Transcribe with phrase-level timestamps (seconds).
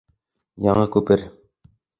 [0.69, 1.29] ЯҢЫ КҮПЕР